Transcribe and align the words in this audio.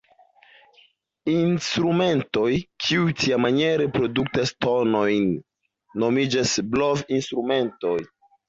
Instrumentoj, 1.33 2.47
kiuj 2.85 3.13
tiamaniere 3.25 3.87
produktas 3.99 4.55
tonojn, 4.67 5.29
nomiĝas 6.07 6.59
blovinstrumentoj. 6.73 7.97